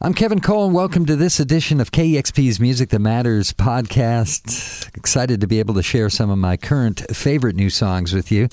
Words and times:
I'm 0.00 0.12
Kevin 0.12 0.40
Cole, 0.40 0.66
and 0.66 0.74
welcome 0.74 1.06
to 1.06 1.14
this 1.14 1.38
edition 1.38 1.80
of 1.80 1.92
KEXP's 1.92 2.58
Music 2.58 2.90
That 2.90 2.98
Matters 2.98 3.52
podcast. 3.52 4.88
Excited 4.96 5.40
to 5.40 5.46
be 5.46 5.60
able 5.60 5.72
to 5.74 5.84
share 5.84 6.10
some 6.10 6.30
of 6.30 6.36
my 6.36 6.56
current 6.56 7.04
favorite 7.16 7.54
new 7.54 7.70
songs 7.70 8.12
with 8.12 8.30
you, 8.30 8.48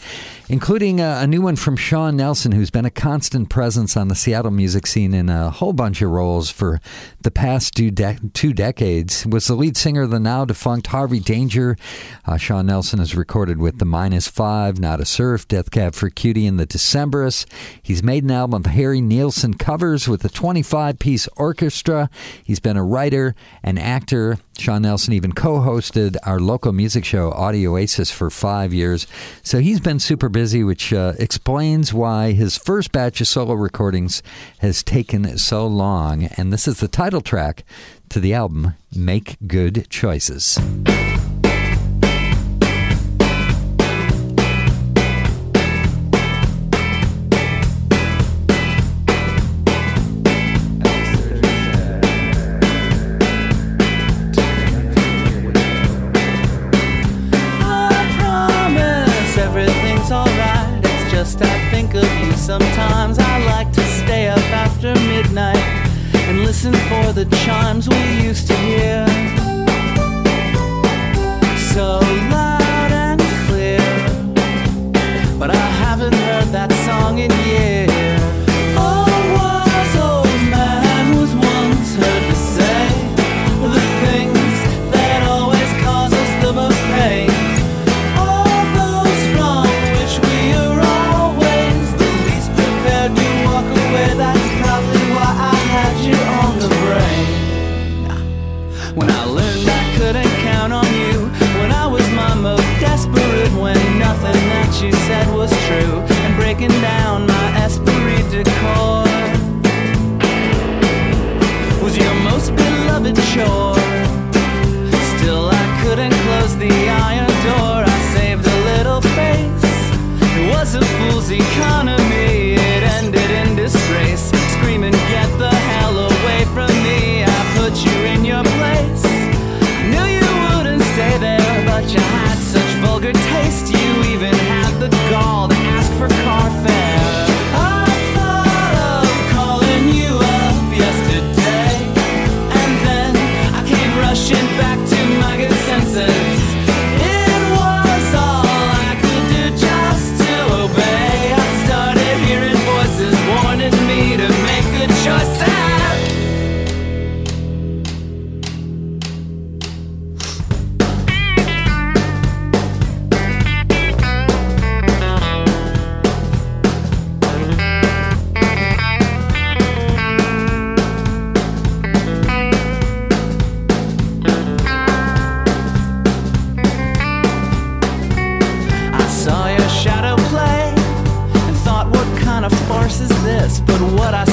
including 0.49 1.01
a, 1.01 1.17
a 1.21 1.27
new 1.27 1.41
one 1.41 1.55
from 1.55 1.75
Sean 1.75 2.15
Nelson, 2.15 2.51
who's 2.53 2.69
been 2.69 2.85
a 2.85 2.91
constant 2.91 3.49
presence 3.49 3.97
on 3.97 4.07
the 4.07 4.15
Seattle 4.15 4.51
music 4.51 4.85
scene 4.85 5.15
in 5.15 5.29
a 5.29 5.49
whole 5.49 5.73
bunch 5.73 6.01
of 6.03 6.11
roles 6.11 6.51
for 6.51 6.79
the 7.19 7.31
past 7.31 7.73
two, 7.75 7.89
de- 7.89 8.19
two 8.33 8.53
decades. 8.53 9.25
Was 9.25 9.47
the 9.47 9.55
lead 9.55 9.75
singer 9.75 10.03
of 10.03 10.11
the 10.11 10.19
now 10.19 10.45
defunct 10.45 10.87
Harvey 10.87 11.19
Danger. 11.19 11.75
Uh, 12.23 12.37
Sean 12.37 12.67
Nelson 12.67 12.99
has 12.99 13.15
recorded 13.15 13.57
with 13.57 13.79
the 13.79 13.85
Minus 13.85 14.27
Five, 14.27 14.79
Nada 14.79 15.05
Surf, 15.05 15.47
Death 15.47 15.71
Cab 15.71 15.95
for 15.95 16.09
Cutie, 16.11 16.47
and 16.47 16.59
the 16.59 16.67
Decemberists. 16.67 17.45
He's 17.81 18.03
made 18.03 18.23
an 18.23 18.31
album 18.31 18.61
of 18.63 18.71
Harry 18.71 19.01
Nilsson 19.01 19.55
covers 19.55 20.07
with 20.07 20.23
a 20.23 20.29
25 20.29 20.99
piece 20.99 21.27
orchestra. 21.35 22.09
He's 22.43 22.59
been 22.59 22.77
a 22.77 22.83
writer, 22.83 23.35
an 23.63 23.77
actor. 23.77 24.37
Sean 24.57 24.83
Nelson 24.83 25.13
even 25.13 25.31
co 25.31 25.59
hosted 25.59 26.15
our 26.23 26.39
local 26.39 26.71
music 26.71 27.05
show, 27.05 27.31
Audio 27.31 27.71
Oasis, 27.71 28.11
for 28.11 28.29
five 28.29 28.73
years. 28.73 29.07
So 29.43 29.59
he's 29.59 29.79
been 29.79 29.99
super 29.99 30.29
busy, 30.29 30.63
which 30.63 30.93
uh, 30.93 31.13
explains 31.17 31.93
why 31.93 32.33
his 32.33 32.57
first 32.57 32.91
batch 32.91 33.21
of 33.21 33.27
solo 33.27 33.53
recordings 33.53 34.21
has 34.59 34.83
taken 34.83 35.37
so 35.37 35.65
long. 35.65 36.25
And 36.37 36.53
this 36.53 36.67
is 36.67 36.79
the 36.79 36.87
title 36.87 37.21
track 37.21 37.63
to 38.09 38.19
the 38.19 38.33
album, 38.33 38.75
Make 38.95 39.37
Good 39.47 39.87
Choices. 39.89 40.59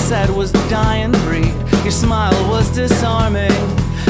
Said 0.08 0.30
was 0.30 0.50
dying 0.70 1.12
breed. 1.26 1.52
Your 1.82 1.90
smile 1.90 2.32
was 2.48 2.70
disarming, 2.70 3.52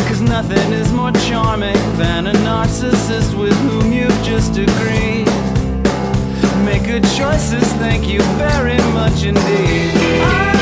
cause 0.07 0.21
nothing 0.21 0.73
is 0.73 0.93
more 0.93 1.11
charming 1.11 1.75
than 1.97 2.29
a 2.29 2.33
narcissist 2.33 3.37
with 3.37 3.57
whom 3.63 3.93
you've 3.93 4.23
just 4.23 4.53
agreed. 4.57 5.27
Make 6.65 6.85
good 6.85 7.03
choices, 7.17 7.67
thank 7.83 8.07
you 8.07 8.23
very 8.39 8.79
much 8.93 9.25
indeed. 9.25 9.91
I 10.23 10.58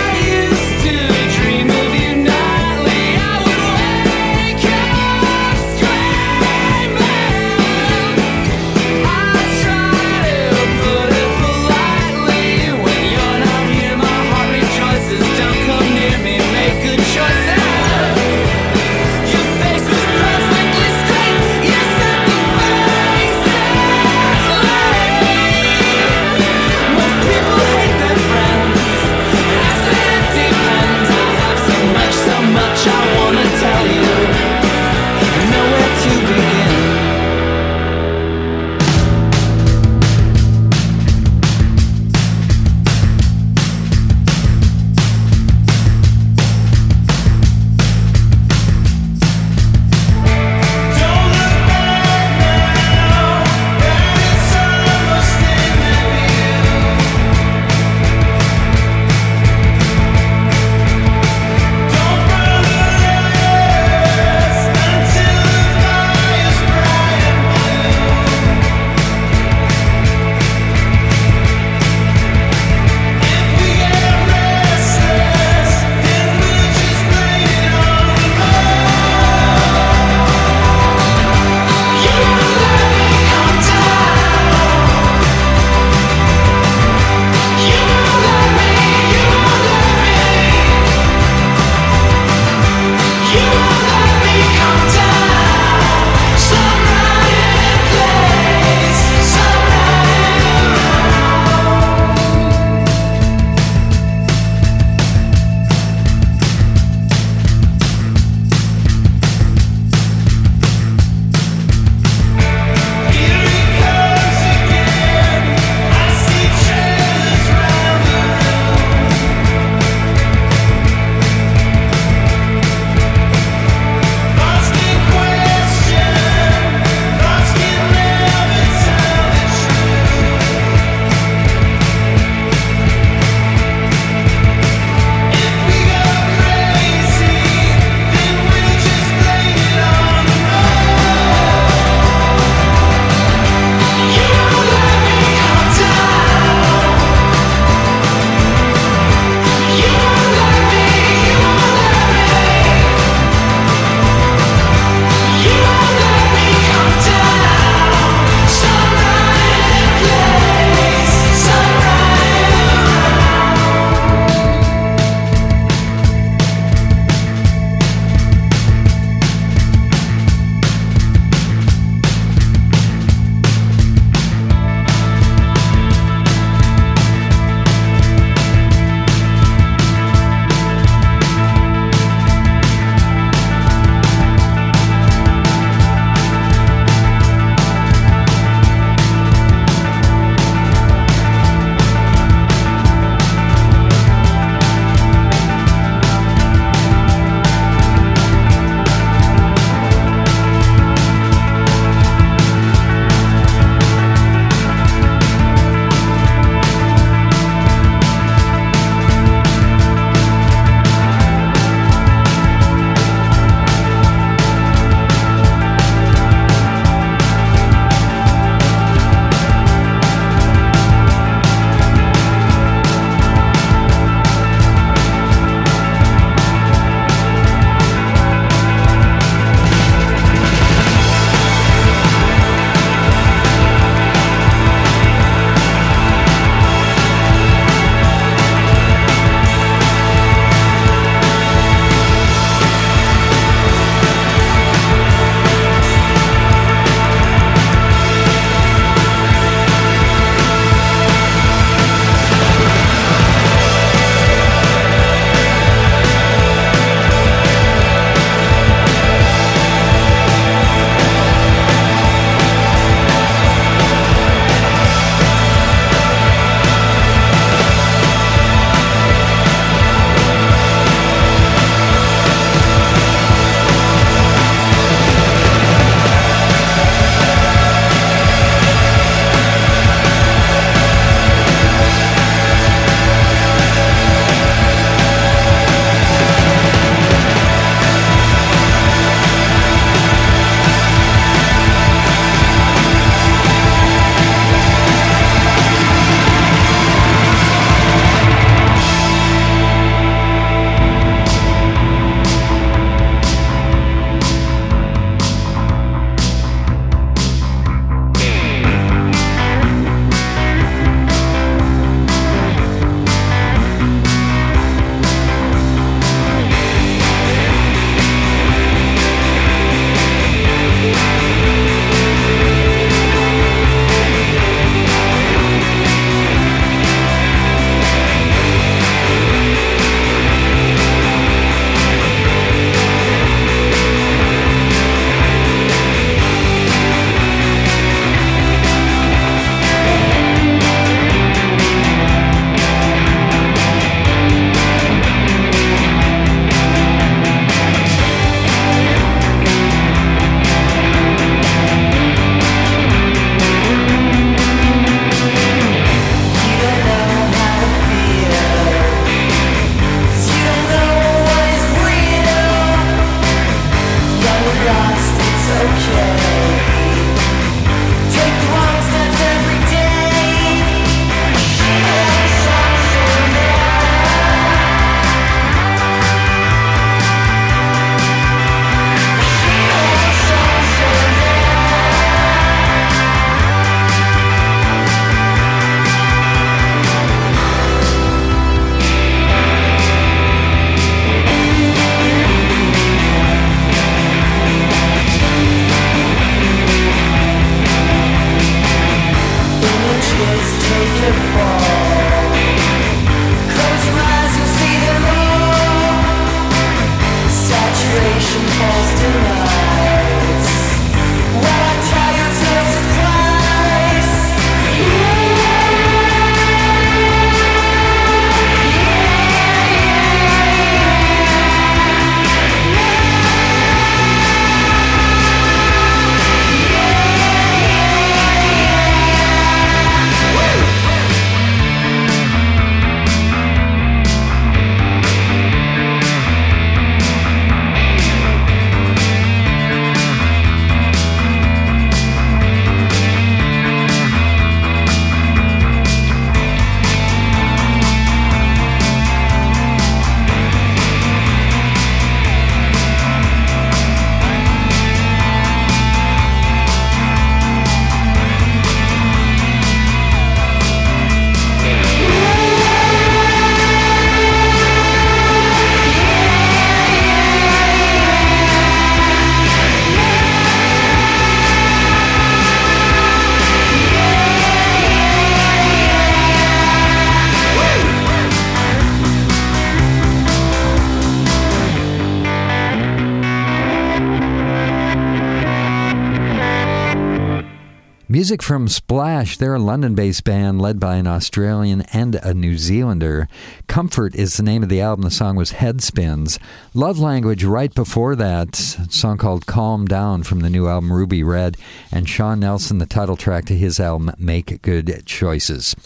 Music 488.26 488.42
from 488.42 488.66
SPLASHH, 488.66 489.38
they're 489.38 489.54
a 489.54 489.60
London 489.60 489.94
based 489.94 490.24
band 490.24 490.60
led 490.60 490.80
by 490.80 490.96
an 490.96 491.06
Australian 491.06 491.82
and 491.92 492.16
a 492.16 492.34
New 492.34 492.58
Zealander. 492.58 493.28
Comfort 493.68 494.16
is 494.16 494.36
the 494.36 494.42
name 494.42 494.64
of 494.64 494.68
the 494.68 494.80
album. 494.80 495.04
The 495.04 495.12
song 495.12 495.36
was 495.36 495.52
Headspins. 495.52 496.40
Love 496.74 496.98
Language 496.98 497.44
right 497.44 497.72
before 497.72 498.16
that, 498.16 498.56
song 498.56 499.16
called 499.16 499.46
Calm 499.46 499.84
Down 499.84 500.24
from 500.24 500.40
the 500.40 500.50
new 500.50 500.66
album 500.66 500.92
Ruby 500.92 501.22
Red, 501.22 501.56
and 501.92 502.08
Sean 502.08 502.40
Nelson, 502.40 502.78
the 502.78 502.84
title 502.86 503.16
track 503.16 503.44
to 503.44 503.56
his 503.56 503.78
album 503.78 504.10
Make 504.18 504.60
Good 504.60 505.06
Choices. 505.06 505.76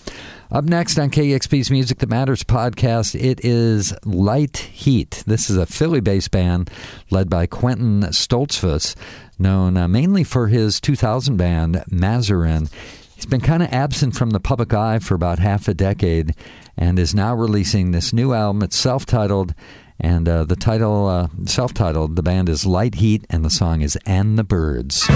Up 0.50 0.64
next 0.64 0.98
on 0.98 1.10
KEXP's 1.10 1.70
Music 1.70 1.98
That 1.98 2.08
Matters 2.08 2.42
podcast, 2.42 3.14
it 3.14 3.44
is 3.44 3.94
Light 4.06 4.56
Heat. 4.56 5.22
This 5.26 5.50
is 5.50 5.56
a 5.58 5.66
Philly 5.66 6.00
based 6.00 6.30
band 6.30 6.70
led 7.10 7.28
by 7.28 7.46
Quentin 7.46 8.00
Stoltzfus, 8.00 8.96
known 9.40 9.76
uh, 9.76 9.88
mainly 9.88 10.24
for 10.24 10.48
his 10.48 10.80
2000 10.80 11.36
band 11.36 11.82
Mazarin. 11.90 12.70
He's 13.14 13.26
been 13.26 13.40
kind 13.40 13.62
of 13.62 13.72
absent 13.72 14.14
from 14.14 14.30
the 14.30 14.40
public 14.40 14.72
eye 14.72 14.98
for 14.98 15.14
about 15.14 15.38
half 15.38 15.68
a 15.68 15.74
decade 15.74 16.34
and 16.76 16.98
is 16.98 17.14
now 17.14 17.34
releasing 17.34 17.90
this 17.90 18.12
new 18.12 18.32
album. 18.32 18.62
It's 18.62 18.76
self 18.76 19.04
titled, 19.04 19.54
and 19.98 20.28
uh, 20.28 20.44
the 20.44 20.56
title, 20.56 21.06
uh, 21.06 21.28
self 21.44 21.74
titled, 21.74 22.16
the 22.16 22.22
band 22.22 22.48
is 22.48 22.64
Light 22.64 22.96
Heat, 22.96 23.26
and 23.28 23.44
the 23.44 23.50
song 23.50 23.82
is 23.82 23.98
And 24.06 24.38
the 24.38 24.44
Birds. 24.44 25.06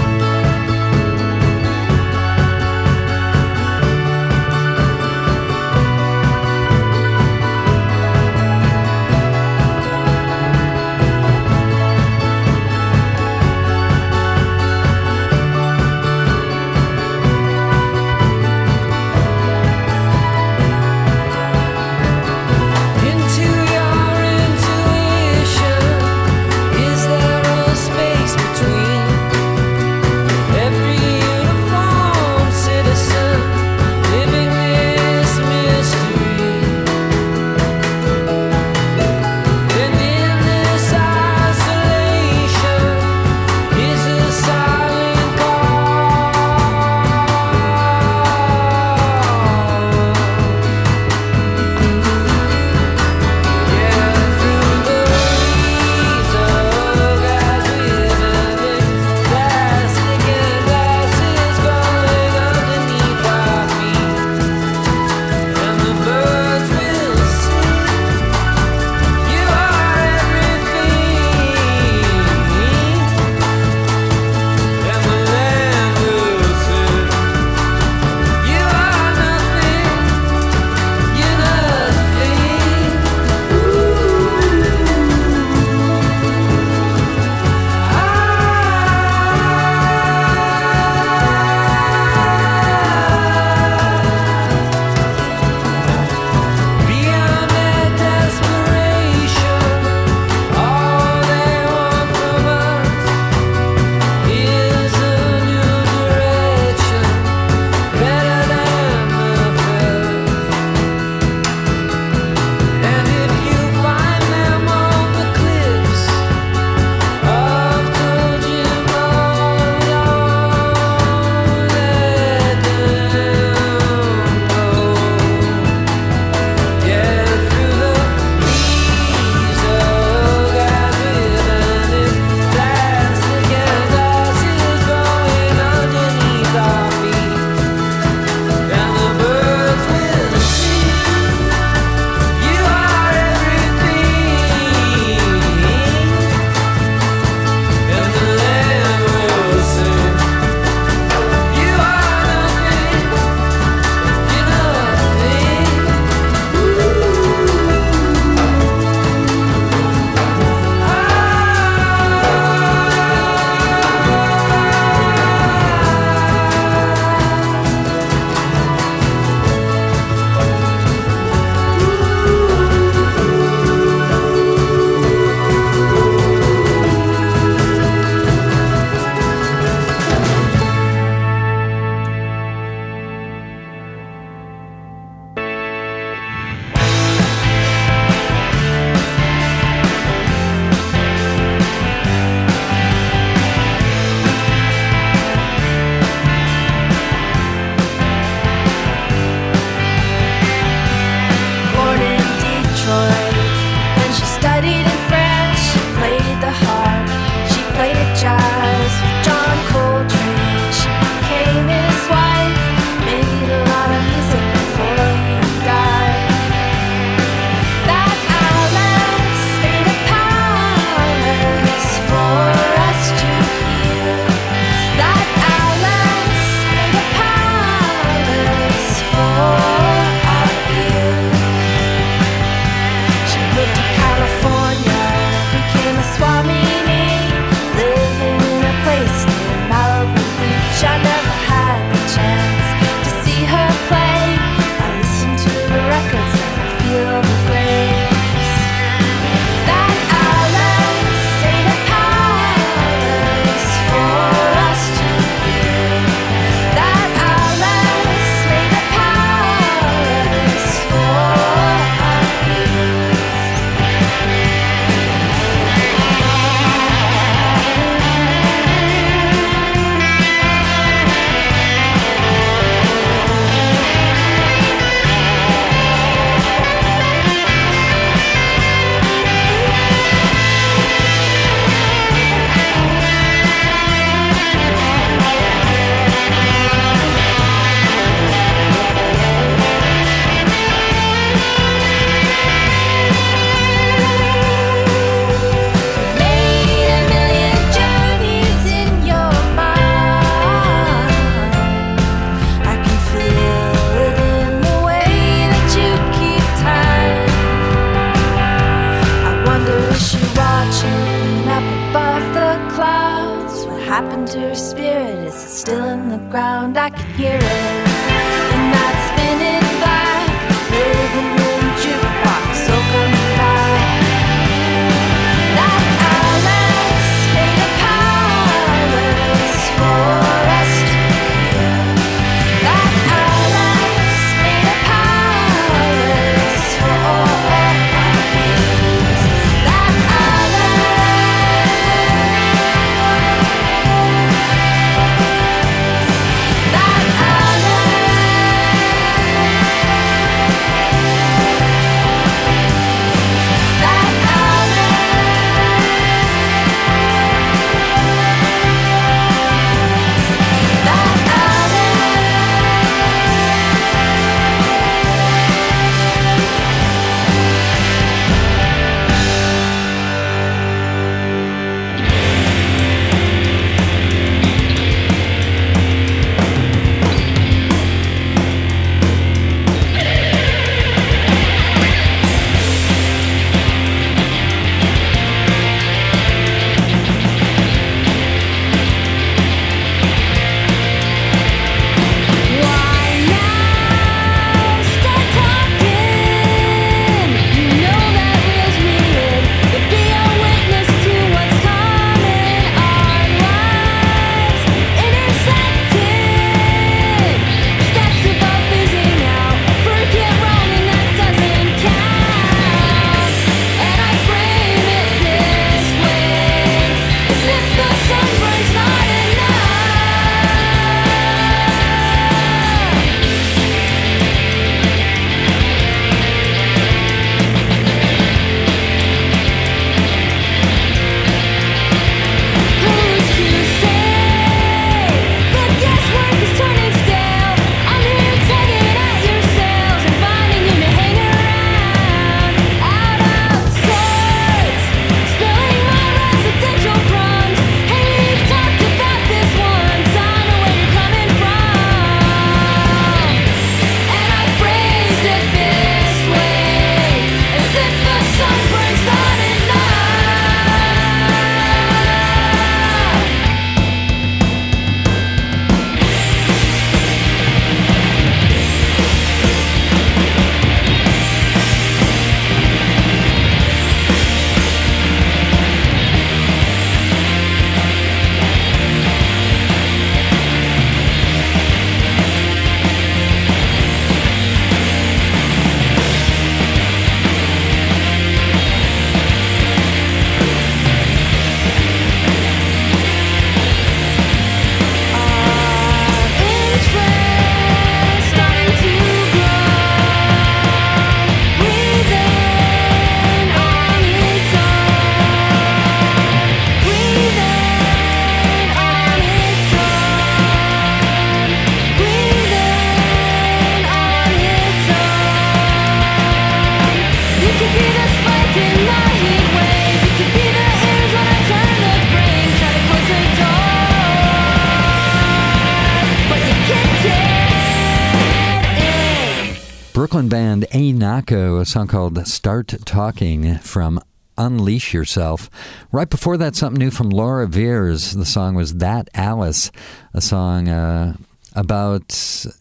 A 531.65 531.67
song 531.67 531.87
called 531.87 532.27
Start 532.27 532.75
Talking 532.85 533.57
from 533.57 533.99
Unleash 534.37 534.93
Yourself. 534.93 535.49
Right 535.91 536.07
before 536.07 536.37
that, 536.37 536.55
something 536.55 536.77
new 536.77 536.91
from 536.91 537.09
Laura 537.09 537.47
Veirs. 537.47 538.15
The 538.15 538.23
song 538.23 538.53
was 538.53 538.75
That 538.75 539.09
Alice, 539.15 539.71
a 540.13 540.21
song 540.21 540.69
uh, 540.69 541.15
about 541.55 542.09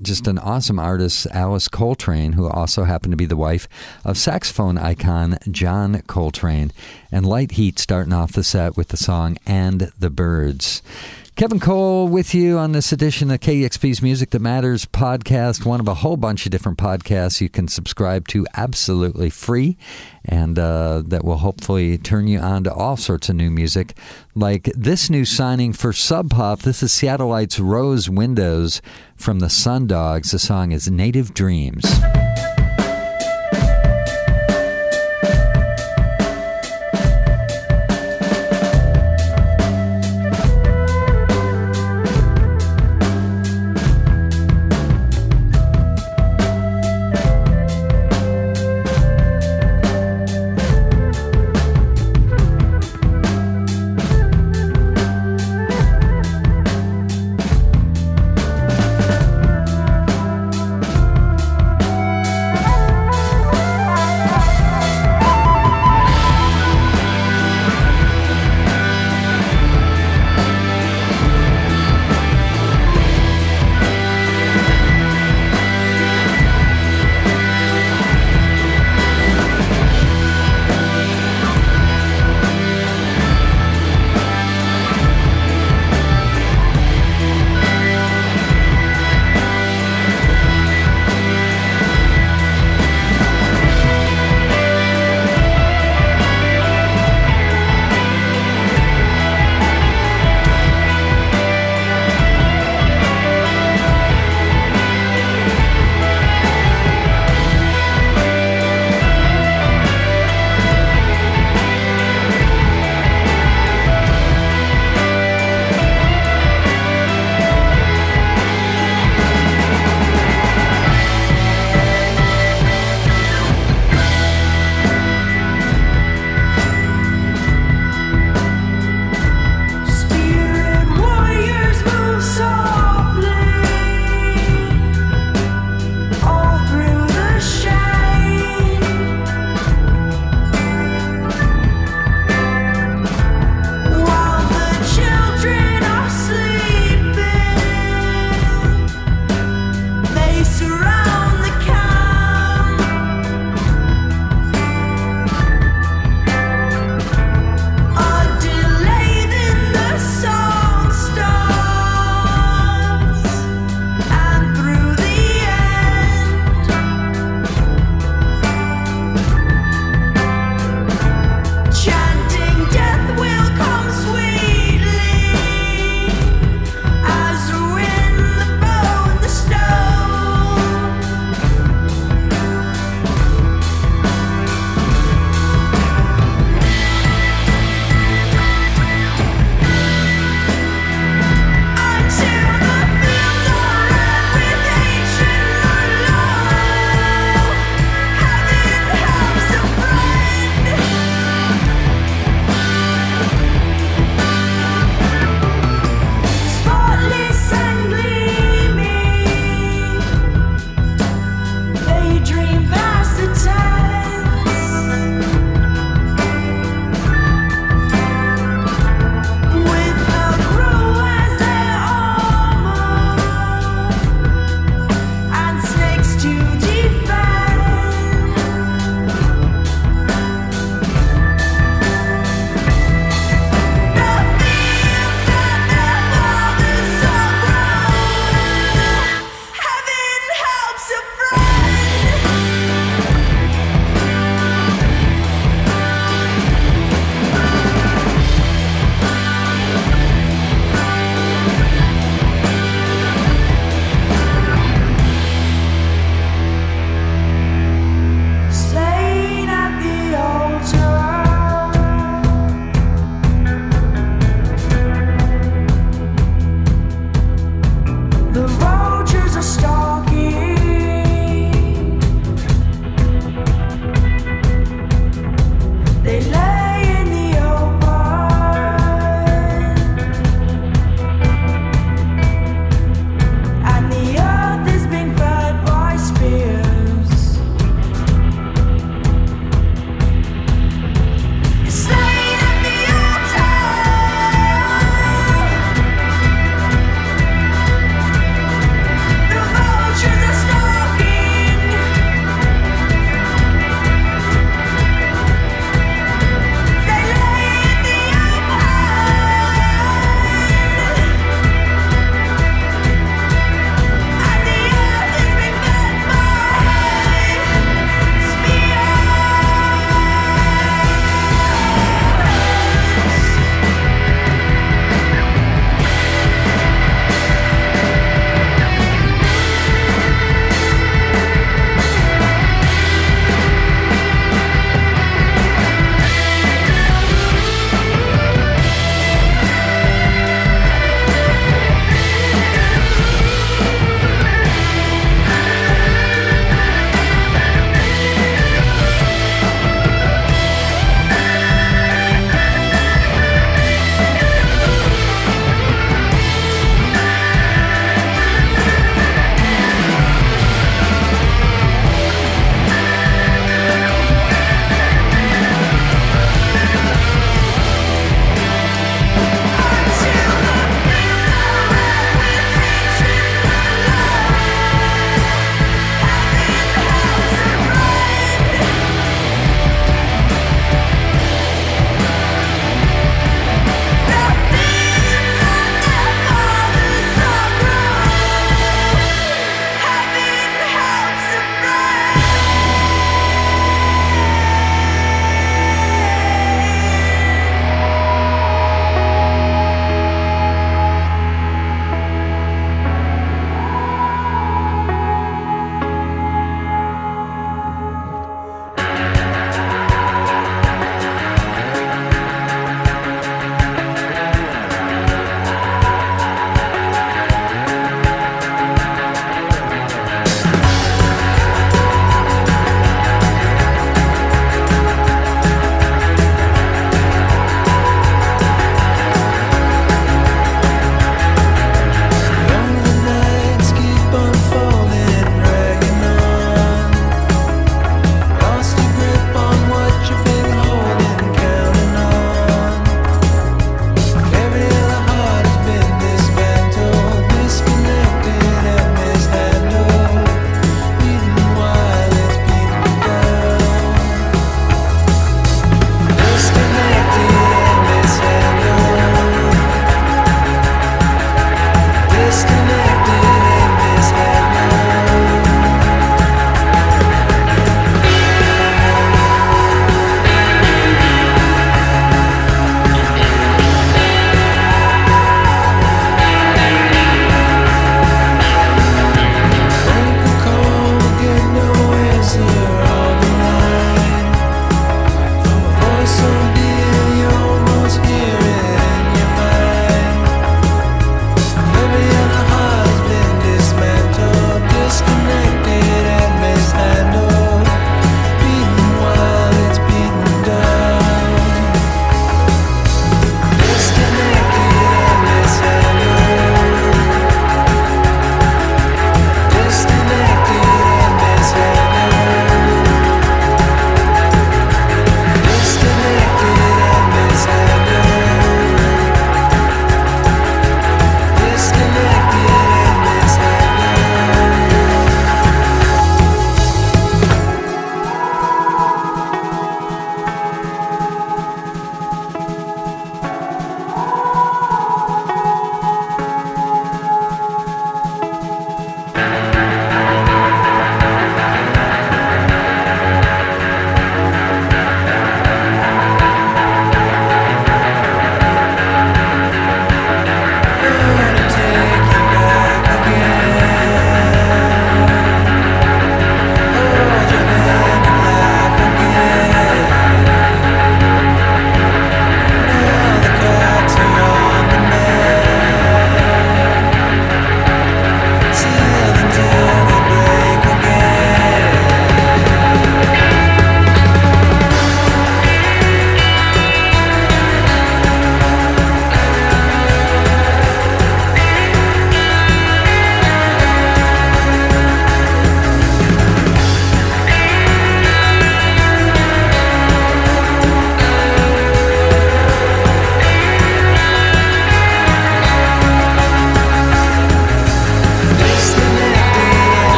just 0.00 0.26
an 0.26 0.38
awesome 0.38 0.78
artist, 0.78 1.26
Alice 1.32 1.68
Coltrane, 1.68 2.32
who 2.32 2.48
also 2.48 2.84
happened 2.84 3.12
to 3.12 3.18
be 3.18 3.26
the 3.26 3.36
wife 3.36 3.68
of 4.06 4.16
saxophone 4.16 4.78
icon 4.78 5.36
John 5.50 6.00
Coltrane. 6.06 6.72
And 7.12 7.26
Light 7.26 7.50
Heat 7.52 7.78
starting 7.78 8.14
off 8.14 8.32
the 8.32 8.42
set 8.42 8.74
with 8.74 8.88
the 8.88 8.96
song 8.96 9.36
And 9.44 9.92
the 9.98 10.08
Birds. 10.08 10.80
Kevin 11.36 11.58
Cole 11.58 12.06
with 12.06 12.32
you 12.32 12.58
on 12.58 12.70
this 12.70 12.92
edition 12.92 13.28
of 13.32 13.40
KEXP's 13.40 14.00
Music 14.00 14.30
That 14.30 14.38
Matters 14.38 14.86
podcast, 14.86 15.66
one 15.66 15.80
of 15.80 15.88
a 15.88 15.94
whole 15.94 16.16
bunch 16.16 16.46
of 16.46 16.52
different 16.52 16.78
podcasts 16.78 17.40
you 17.40 17.48
can 17.48 17.66
subscribe 17.66 18.28
to 18.28 18.46
absolutely 18.54 19.30
free 19.30 19.76
and 20.24 20.56
uh, 20.60 21.02
that 21.04 21.24
will 21.24 21.38
hopefully 21.38 21.98
turn 21.98 22.28
you 22.28 22.38
on 22.38 22.62
to 22.62 22.72
all 22.72 22.96
sorts 22.96 23.28
of 23.28 23.34
new 23.34 23.50
music. 23.50 23.96
Like 24.36 24.70
this 24.76 25.10
new 25.10 25.24
signing 25.24 25.72
for 25.72 25.92
Sub 25.92 26.30
Pop. 26.30 26.60
This 26.60 26.84
is 26.84 26.92
Seattleites 26.92 27.58
Rose 27.60 28.08
Windows 28.08 28.80
from 29.16 29.40
the 29.40 29.50
Sun 29.50 29.88
Dogs. 29.88 30.30
The 30.30 30.38
song 30.38 30.70
is 30.70 30.88
Native 30.88 31.34
Dreams. 31.34 31.84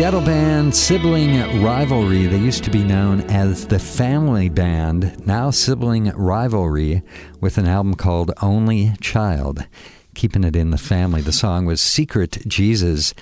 Seattle 0.00 0.22
band 0.22 0.74
Sibling 0.74 1.62
Rivalry. 1.62 2.24
They 2.24 2.38
used 2.38 2.64
to 2.64 2.70
be 2.70 2.82
known 2.82 3.20
as 3.24 3.66
the 3.66 3.78
Family 3.78 4.48
Band, 4.48 5.26
now 5.26 5.50
Sibling 5.50 6.10
Rivalry, 6.16 7.02
with 7.38 7.58
an 7.58 7.66
album 7.66 7.94
called 7.96 8.32
Only 8.40 8.94
Child. 9.02 9.66
Keeping 10.14 10.42
it 10.42 10.56
in 10.56 10.70
the 10.70 10.78
family. 10.78 11.20
The 11.20 11.32
song 11.32 11.66
was 11.66 11.82
Secret 11.82 12.38
Jesus. 12.48 13.12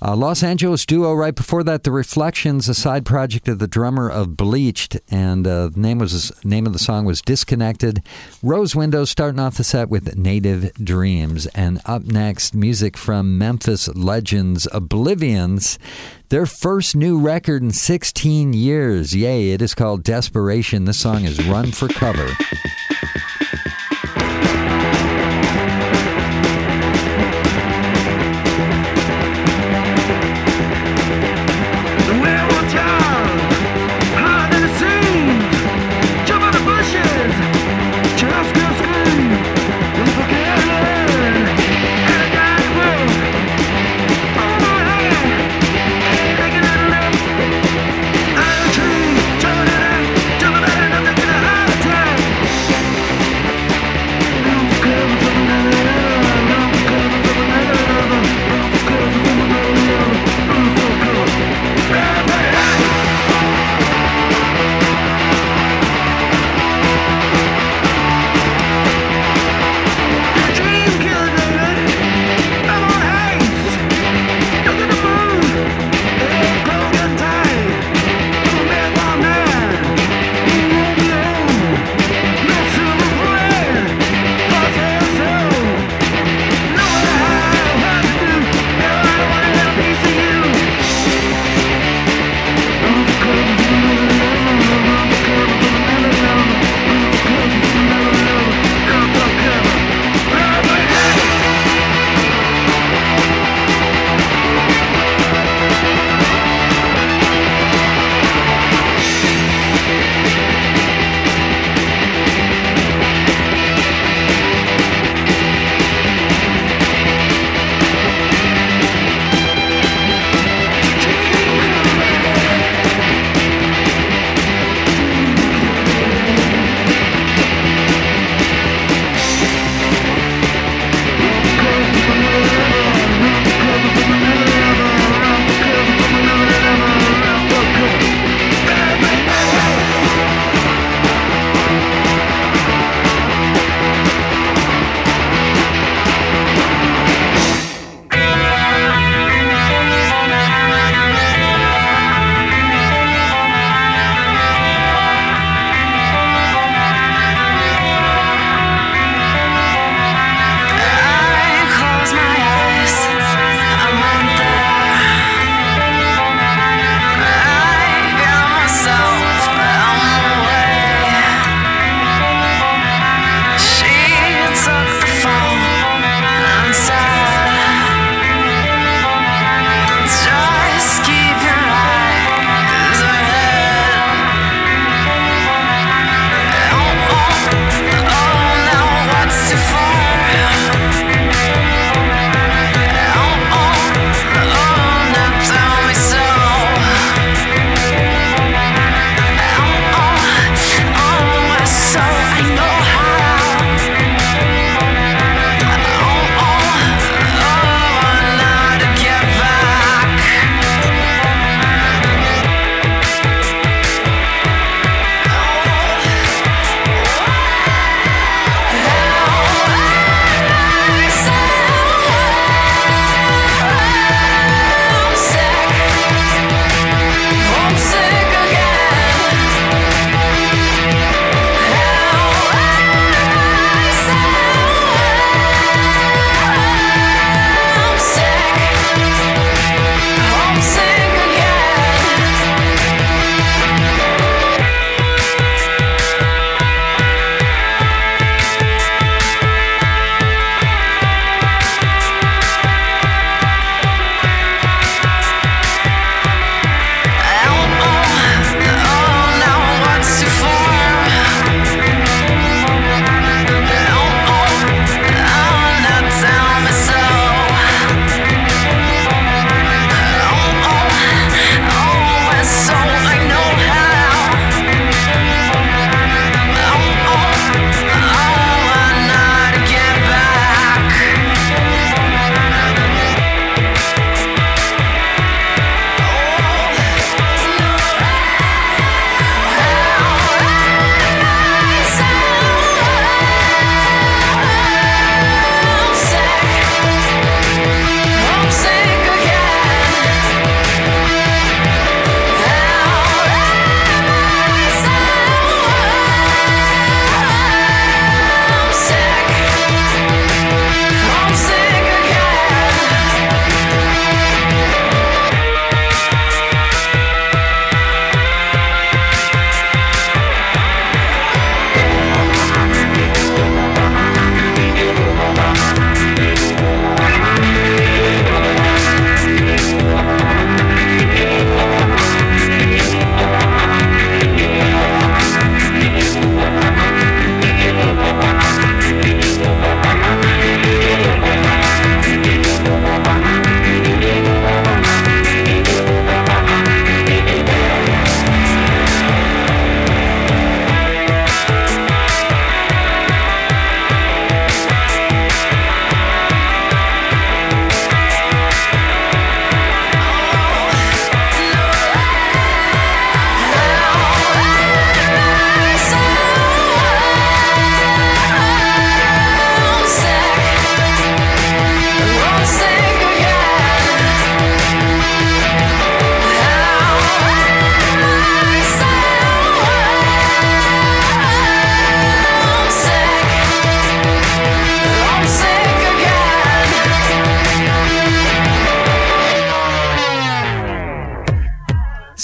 Uh, 0.00 0.14
Los 0.14 0.44
Angeles 0.44 0.86
duo 0.86 1.12
right 1.12 1.34
before 1.34 1.64
that, 1.64 1.82
The 1.82 1.90
Reflections, 1.90 2.68
a 2.68 2.74
side 2.74 3.04
project 3.04 3.48
of 3.48 3.58
the 3.58 3.66
drummer 3.66 4.08
of 4.08 4.36
Bleached, 4.36 5.00
and 5.10 5.44
uh, 5.44 5.68
the 5.68 5.80
name 5.80 5.98
was 5.98 6.32
name 6.44 6.66
of 6.66 6.72
the 6.72 6.78
song 6.78 7.04
was 7.04 7.20
Disconnected. 7.20 8.02
Rose 8.40 8.76
Windows 8.76 9.10
starting 9.10 9.40
off 9.40 9.56
the 9.56 9.64
set 9.64 9.88
with 9.88 10.16
Native 10.16 10.72
Dreams, 10.74 11.46
and 11.48 11.80
up 11.84 12.04
next, 12.04 12.54
music 12.54 12.96
from 12.96 13.38
Memphis 13.38 13.88
legends 13.88 14.68
Oblivians. 14.72 15.78
Their 16.28 16.46
first 16.46 16.94
new 16.94 17.18
record 17.18 17.62
in 17.62 17.72
16 17.72 18.52
years. 18.52 19.16
Yay! 19.16 19.50
It 19.50 19.62
is 19.62 19.74
called 19.74 20.04
Desperation. 20.04 20.84
This 20.84 21.00
song 21.00 21.24
is 21.24 21.44
Run 21.44 21.72
for 21.72 21.88
Cover. 21.88 22.28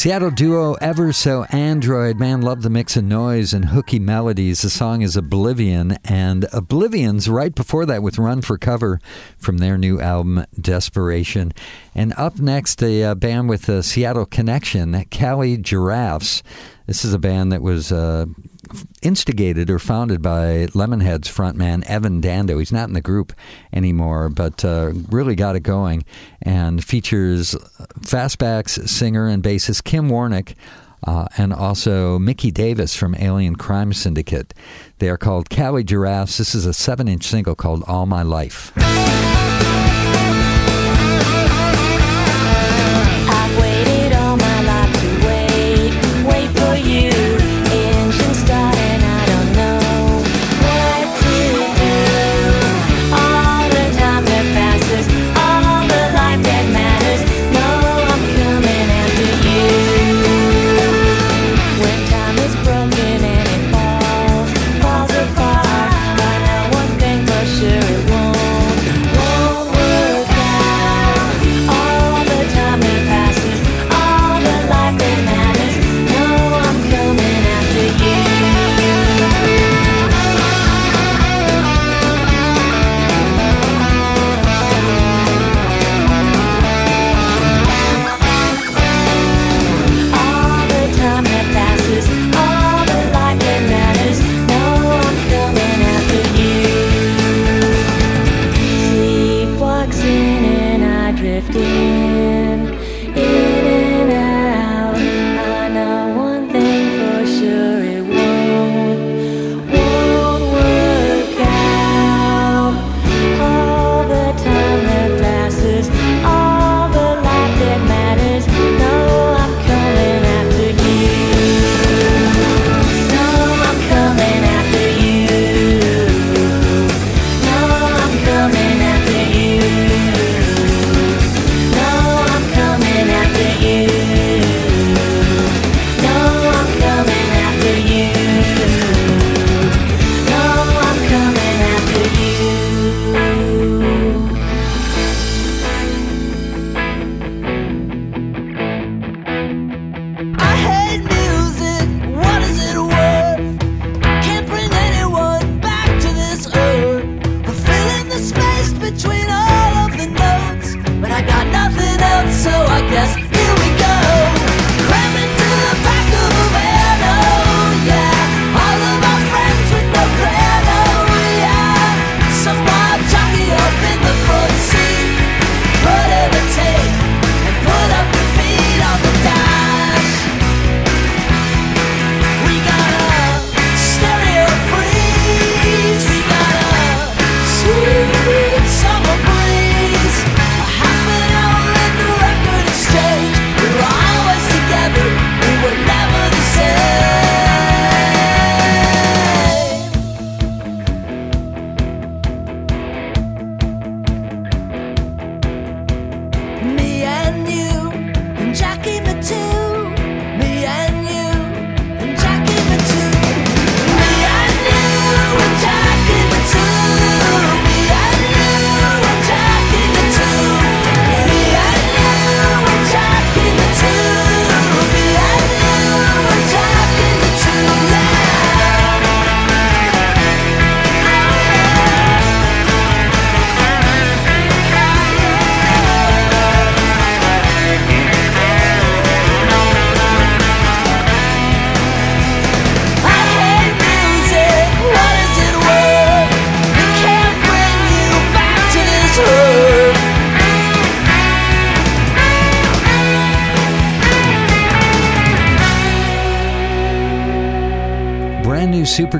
Seattle 0.04 0.30
duo 0.30 0.74
Ever 0.82 1.14
So 1.14 1.44
Android. 1.44 2.18
Man, 2.18 2.42
love 2.42 2.60
the 2.60 2.68
mix 2.68 2.94
of 2.94 3.04
noise 3.04 3.54
and 3.54 3.64
hooky 3.64 3.98
melodies. 3.98 4.60
The 4.60 4.68
song 4.68 5.00
is 5.00 5.16
Oblivion, 5.16 5.96
and 6.04 6.42
Oblivians 6.52 7.26
right 7.26 7.54
before 7.54 7.86
that 7.86 8.02
with 8.02 8.18
Run 8.18 8.42
for 8.42 8.58
Cover 8.58 9.00
from 9.38 9.56
their 9.56 9.78
new 9.78 10.02
album 10.02 10.44
Desperation. 10.60 11.54
And 11.94 12.12
up 12.18 12.38
next, 12.38 12.82
a 12.82 13.02
uh, 13.02 13.14
band 13.14 13.48
with 13.48 13.66
a 13.70 13.82
Seattle 13.82 14.26
connection, 14.26 15.06
Cali 15.06 15.56
Giraffes. 15.56 16.42
This 16.86 17.02
is 17.02 17.14
a 17.14 17.18
band 17.18 17.50
that 17.52 17.62
was 17.62 17.90
uh, 17.90 18.26
instigated 19.02 19.70
or 19.70 19.78
founded 19.78 20.22
by 20.22 20.66
Lemonhead's 20.74 21.28
frontman 21.28 21.84
Evan 21.84 22.20
Dando. 22.20 22.58
He's 22.58 22.72
not 22.72 22.88
in 22.88 22.94
the 22.94 23.00
group 23.00 23.32
anymore, 23.72 24.28
but 24.28 24.64
uh, 24.64 24.92
really 25.10 25.34
got 25.34 25.56
it 25.56 25.60
going 25.60 26.04
and 26.42 26.84
features 26.84 27.54
Fastbacks 28.00 28.88
singer 28.88 29.28
and 29.28 29.42
bassist 29.42 29.84
Kim 29.84 30.08
Warnick. 30.08 30.54
Uh, 31.06 31.26
and 31.36 31.52
also 31.52 32.18
Mickey 32.18 32.50
Davis 32.50 32.96
from 32.96 33.14
Alien 33.16 33.56
Crime 33.56 33.92
Syndicate. 33.92 34.54
They 35.00 35.10
are 35.10 35.18
called 35.18 35.50
Cali 35.50 35.84
Giraffes. 35.84 36.38
This 36.38 36.54
is 36.54 36.64
a 36.64 36.72
seven 36.72 37.08
inch 37.08 37.24
single 37.24 37.54
called 37.54 37.84
All 37.86 38.06
My 38.06 38.22
Life. 38.22 38.72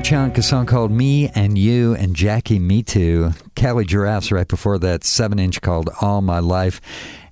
Superchunk, 0.05 0.37
a 0.37 0.43
song 0.43 0.67
called 0.67 0.91
Me 0.91 1.29
and 1.29 1.57
You 1.57 1.95
and 1.95 2.15
Jackie 2.15 2.59
Mittoo. 2.59 3.33
Cali 3.55 3.85
Giraffes 3.85 4.31
right 4.31 4.47
before 4.47 4.77
that, 4.77 5.03
seven 5.03 5.39
inch 5.39 5.61
called 5.61 5.89
All 5.99 6.21
My 6.21 6.37
Life. 6.37 6.79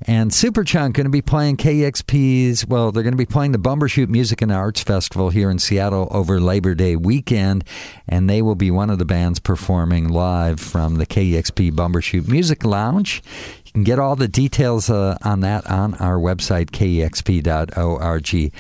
And 0.07 0.32
Superchunk 0.32 0.93
going 0.93 1.05
to 1.05 1.09
be 1.09 1.21
playing 1.21 1.57
KEXP's, 1.57 2.65
well, 2.65 2.91
they're 2.91 3.03
going 3.03 3.13
to 3.13 3.17
be 3.17 3.28
playing 3.28 3.51
the 3.51 3.59
Bumbershoot 3.59 4.09
Music 4.09 4.41
and 4.41 4.51
Arts 4.51 4.82
Festival 4.82 5.30
here 5.30 5.51
in 5.51 5.59
Seattle 5.59 6.07
over 6.09 6.41
Labor 6.41 6.74
Day 6.74 6.95
weekend. 6.95 7.63
And 8.07 8.28
they 8.28 8.41
will 8.41 8.55
be 8.55 8.71
one 8.71 8.89
of 8.89 8.97
the 8.97 9.05
bands 9.05 9.39
performing 9.39 10.09
live 10.09 10.59
from 10.59 10.95
the 10.95 11.05
KXP 11.05 11.74
Bumbershoot 11.74 12.28
Music 12.28 12.65
Lounge. 12.65 13.21
You 13.65 13.71
can 13.71 13.84
get 13.84 13.99
all 13.99 14.15
the 14.15 14.28
details 14.28 14.89
uh, 14.89 15.17
on 15.24 15.41
that 15.41 15.69
on 15.69 15.93
our 15.95 16.17
website, 16.17 16.71
kexp.org. 16.71 18.51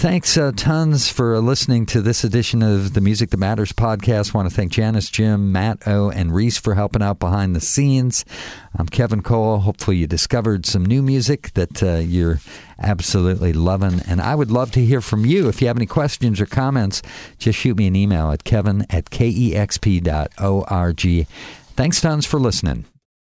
Thanks 0.00 0.38
uh, 0.38 0.52
tons 0.56 1.10
for 1.10 1.38
listening 1.40 1.84
to 1.84 2.00
this 2.00 2.24
edition 2.24 2.62
of 2.62 2.94
the 2.94 3.02
Music 3.02 3.28
That 3.28 3.36
Matters 3.36 3.70
podcast. 3.70 4.32
want 4.32 4.48
to 4.48 4.54
thank 4.54 4.72
Janice, 4.72 5.10
Jim, 5.10 5.52
Matt 5.52 5.86
O, 5.86 6.08
and 6.08 6.34
Reese 6.34 6.56
for 6.56 6.74
helping 6.74 7.02
out 7.02 7.18
behind 7.18 7.54
the 7.54 7.60
scenes. 7.60 8.24
I'm 8.74 8.86
Kevin 8.86 9.22
Cole. 9.22 9.58
Hopefully, 9.58 9.98
you 9.98 10.06
discovered 10.06 10.64
some 10.64 10.86
new 10.86 11.02
music 11.02 11.52
that 11.52 11.82
uh, 11.82 11.96
you're 11.96 12.40
absolutely 12.78 13.52
loving. 13.52 14.00
And 14.08 14.22
I 14.22 14.36
would 14.36 14.50
love 14.50 14.70
to 14.70 14.82
hear 14.82 15.02
from 15.02 15.26
you. 15.26 15.48
If 15.50 15.60
you 15.60 15.66
have 15.66 15.76
any 15.76 15.84
questions 15.84 16.40
or 16.40 16.46
comments, 16.46 17.02
just 17.36 17.58
shoot 17.58 17.76
me 17.76 17.86
an 17.86 17.94
email 17.94 18.32
at 18.32 18.42
kevin 18.42 18.86
at 18.88 19.10
kexp.org. 19.10 20.06
Thanks 21.76 22.00
tons 22.00 22.24
for 22.24 22.40
listening. 22.40 22.86